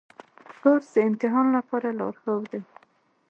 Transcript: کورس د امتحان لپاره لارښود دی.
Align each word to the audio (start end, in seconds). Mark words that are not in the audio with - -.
کورس 0.61 0.87
د 0.95 0.97
امتحان 1.09 1.45
لپاره 1.57 1.87
لارښود 1.99 2.43
دی. 2.51 2.61